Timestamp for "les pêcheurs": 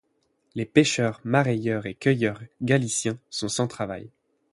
0.55-1.21